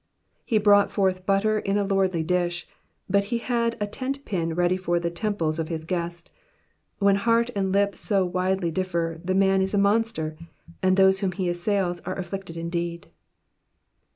[0.51, 2.67] ''''He brought forth butter in a lordly dish,
[3.07, 6.31] but he had a tent pin ready for the temples of his guest.
[6.97, 10.35] When heart and lip so widely differ, the man is a monster,
[10.81, 13.09] and those whom he assails are aflSicted indeed.